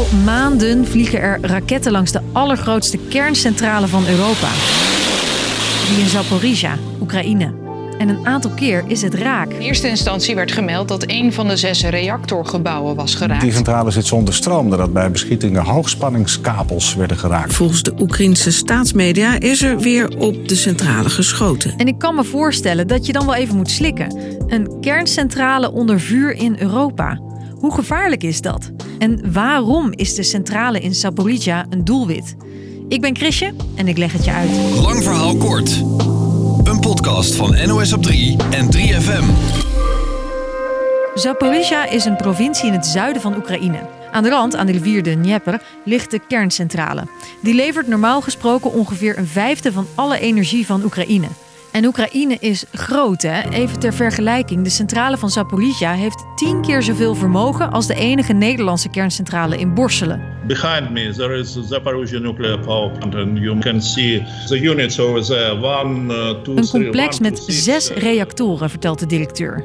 [0.00, 4.48] Al maanden vliegen er raketten langs de allergrootste kerncentrale van Europa.
[5.88, 7.54] Die in Zaporizhia, Oekraïne.
[7.98, 9.52] En een aantal keer is het raak.
[9.52, 13.40] In eerste instantie werd gemeld dat een van de zes reactorgebouwen was geraakt.
[13.40, 17.54] Die centrale zit zonder stroom nadat bij beschietingen hoogspanningskabels werden geraakt.
[17.54, 21.74] Volgens de Oekraïnse staatsmedia is er weer op de centrale geschoten.
[21.76, 24.16] En ik kan me voorstellen dat je dan wel even moet slikken.
[24.46, 27.20] Een kerncentrale onder vuur in Europa.
[27.54, 28.70] Hoe gevaarlijk is dat?
[29.00, 32.36] En waarom is de centrale in Zaporizhia een doelwit?
[32.88, 34.50] Ik ben Chrisje en ik leg het je uit.
[34.80, 35.76] Lang verhaal kort.
[36.64, 39.24] Een podcast van NOS op 3 en 3FM.
[41.14, 43.78] Zaporizhia is een provincie in het zuiden van Oekraïne.
[44.12, 47.06] Aan de rand, aan de rivier de Dnieper, ligt de kerncentrale.
[47.42, 51.28] Die levert normaal gesproken ongeveer een vijfde van alle energie van Oekraïne.
[51.72, 53.50] En Oekraïne is groot, hè?
[53.50, 54.64] Even ter vergelijking.
[54.64, 59.74] De centrale van Zaporizhia heeft tien keer zoveel vermogen als de enige Nederlandse kerncentrale in
[59.74, 60.22] Borselen.
[60.46, 65.24] Behind me there is Zaporizhia nuclear power plant and you can see the units over
[65.24, 65.62] there.
[65.62, 69.06] One, uh, two, Een three, complex one, met two, six, zes uh, reactoren, vertelt de
[69.06, 69.64] directeur.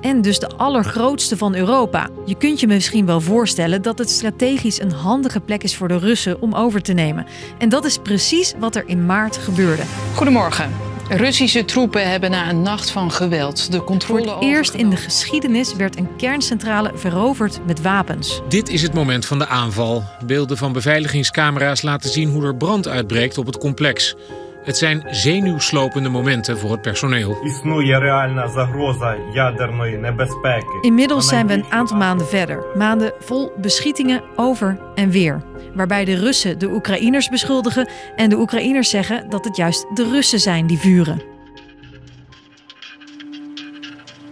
[0.00, 2.08] En dus de allergrootste van Europa.
[2.24, 5.98] Je kunt je misschien wel voorstellen dat het strategisch een handige plek is voor de
[5.98, 7.26] Russen om over te nemen.
[7.58, 9.82] En dat is precies wat er in maart gebeurde.
[10.14, 10.89] Goedemorgen.
[11.16, 14.96] Russische troepen hebben na een nacht van geweld de Voor controle het eerst in de
[14.96, 18.40] geschiedenis werd een kerncentrale veroverd met wapens.
[18.48, 20.04] Dit is het moment van de aanval.
[20.26, 24.14] Beelden van beveiligingscamera's laten zien hoe er brand uitbreekt op het complex.
[24.70, 27.38] Het zijn zenuwslopende momenten voor het personeel.
[30.80, 32.64] Inmiddels zijn we een aantal maanden verder.
[32.74, 35.42] Maanden vol beschietingen over en weer.
[35.74, 40.40] Waarbij de Russen de Oekraïners beschuldigen en de Oekraïners zeggen dat het juist de Russen
[40.40, 41.22] zijn die vuren.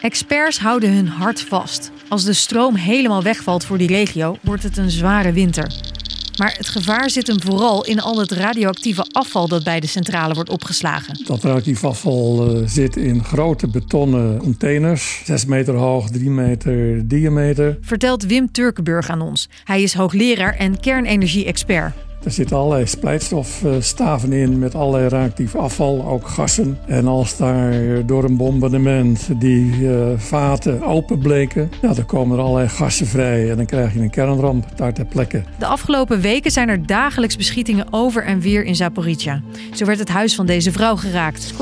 [0.00, 1.92] Experts houden hun hart vast.
[2.08, 5.93] Als de stroom helemaal wegvalt voor die regio, wordt het een zware winter.
[6.36, 10.34] Maar het gevaar zit hem vooral in al het radioactieve afval dat bij de centrale
[10.34, 11.20] wordt opgeslagen.
[11.26, 15.22] Dat radioactief afval eh, zit in grote betonnen containers.
[15.24, 17.78] 6 meter hoog, 3 meter diameter.
[17.80, 19.48] Vertelt Wim Turkenburg aan ons.
[19.64, 21.92] Hij is hoogleraar en kernenergie-expert.
[22.24, 26.78] Er zitten allerlei splijtstofstaven in met allerlei reactief afval, ook gassen.
[26.86, 32.68] En als daar door een bombardement die eh, vaten openbleken, ja, dan komen er allerlei
[32.68, 35.42] gassen vrij en dan krijg je een kernramp daar ter plekke.
[35.58, 39.40] De afgelopen weken zijn er dagelijks beschietingen over en weer in Zaporizhia.
[39.74, 41.54] Zo werd het huis van deze vrouw geraakt.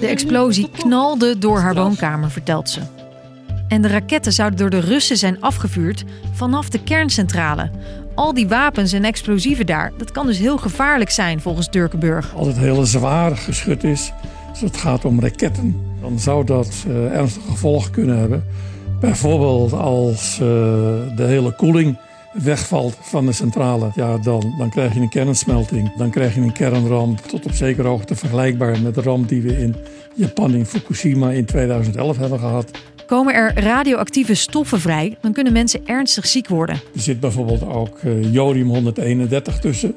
[0.00, 2.95] De explosie knalde door haar woonkamer, vertelt ze.
[3.68, 7.70] En de raketten zouden door de Russen zijn afgevuurd vanaf de kerncentrale.
[8.14, 12.34] Al die wapens en explosieven daar, dat kan dus heel gevaarlijk zijn volgens Durkenburg.
[12.34, 14.12] Als het hele zwaar geschut is,
[14.50, 18.44] als het gaat om raketten, dan zou dat eh, ernstige gevolgen kunnen hebben.
[19.00, 20.38] Bijvoorbeeld als eh,
[21.16, 21.98] de hele koeling
[22.32, 25.96] wegvalt van de centrale, ja, dan, dan krijg je een kernsmelting.
[25.96, 29.58] Dan krijg je een kernramp tot op zekere hoogte vergelijkbaar met de ramp die we
[29.58, 29.74] in
[30.14, 32.70] Japan in Fukushima in 2011 hebben gehad.
[33.06, 36.80] Komen er radioactieve stoffen vrij, dan kunnen mensen ernstig ziek worden.
[36.94, 39.94] Er zit bijvoorbeeld ook eh, jodium-131 tussen.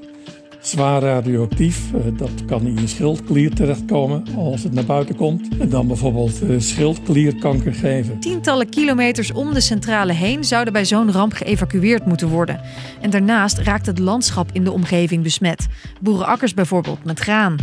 [0.59, 5.47] Zwaar radioactief, eh, dat kan in je schildklier terechtkomen als het naar buiten komt.
[5.59, 8.19] En dan bijvoorbeeld eh, schildklierkanker geven.
[8.19, 12.61] Tientallen kilometers om de centrale heen zouden bij zo'n ramp geëvacueerd moeten worden.
[13.01, 15.67] En daarnaast raakt het landschap in de omgeving besmet.
[16.01, 17.55] Boerenakkers bijvoorbeeld met graan.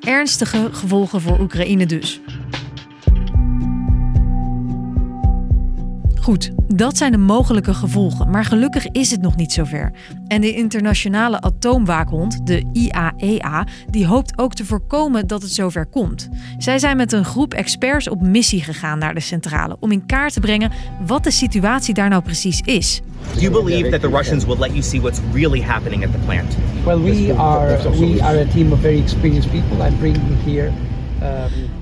[0.00, 2.20] Ernstige gevolgen voor Oekraïne dus.
[6.28, 9.92] Goed, dat zijn de mogelijke gevolgen, maar gelukkig is het nog niet zover.
[10.26, 16.28] En de internationale atoomwaakhond, de IAEA, die hoopt ook te voorkomen dat het zover komt.
[16.58, 20.32] Zij zijn met een groep experts op missie gegaan naar de centrale om in kaart
[20.32, 20.72] te brengen
[21.06, 23.00] wat de situatie daar nou precies is.
[23.34, 26.18] Do you believe that the Russians will let you see what's really happening at the
[26.18, 26.56] plant?
[26.84, 29.86] Well, we are we are a team of very experienced people.
[29.86, 30.72] I'm bringing here.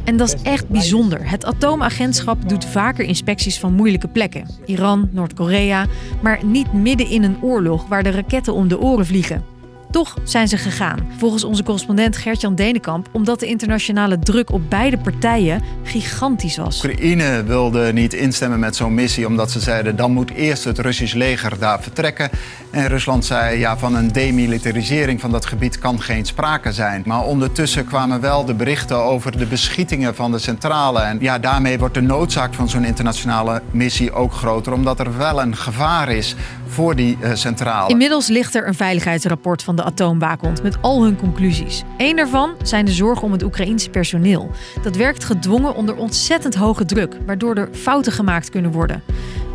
[0.04, 1.30] En dat is echt bijzonder.
[1.30, 4.46] Het atoomagentschap doet vaker inspecties van moeilijke plekken.
[4.64, 5.86] Iran, Noord-Korea,
[6.22, 9.54] maar niet midden in een oorlog waar de raketten om de oren vliegen.
[9.90, 14.98] Toch zijn ze gegaan, volgens onze correspondent Gertjan Denenkamp, omdat de internationale druk op beide
[14.98, 16.84] partijen gigantisch was.
[16.84, 21.14] Oekraïne wilde niet instemmen met zo'n missie omdat ze zeiden dan moet eerst het Russisch
[21.14, 22.30] leger daar vertrekken.
[22.76, 27.02] En Rusland zei ja van een demilitarisering van dat gebied kan geen sprake zijn.
[27.06, 31.00] Maar ondertussen kwamen wel de berichten over de beschietingen van de centrale.
[31.00, 35.40] En ja, daarmee wordt de noodzaak van zo'n internationale missie ook groter omdat er wel
[35.40, 36.34] een gevaar is
[36.66, 37.88] voor die uh, centrale.
[37.88, 41.82] Inmiddels ligt er een veiligheidsrapport van de atoomwaakhond met al hun conclusies.
[41.96, 44.50] Eén daarvan zijn de zorgen om het Oekraïense personeel.
[44.82, 49.02] Dat werkt gedwongen onder ontzettend hoge druk, waardoor er fouten gemaakt kunnen worden.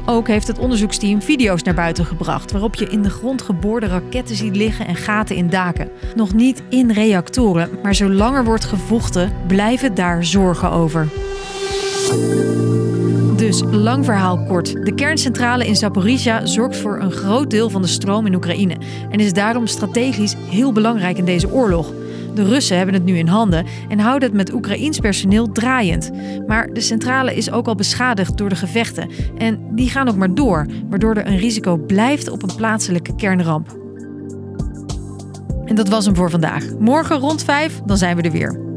[0.06, 4.36] Ook heeft het onderzoeksteam video's naar buiten gebracht waarop je in de grond geboorde raketten
[4.36, 5.90] ziet liggen en gaten in daken.
[6.16, 11.08] Nog niet in reactoren, maar zolang er wordt gevochten, blijven daar zorgen over.
[13.36, 14.86] Dus lang verhaal kort.
[14.86, 18.78] De kerncentrale in Zaporizhia zorgt voor een groot deel van de stroom in Oekraïne
[19.10, 21.94] en is daarom strategisch heel belangrijk in deze oorlog.
[22.36, 26.12] De Russen hebben het nu in handen en houden het met Oekraïns personeel draaiend.
[26.48, 30.34] Maar de centrale is ook al beschadigd door de gevechten en die gaan ook maar
[30.34, 33.80] door, waardoor er een risico blijft op een plaatselijke kernramp.
[35.66, 36.64] En dat was hem voor vandaag.
[36.80, 38.71] Morgen rond 5, dan zijn we er weer.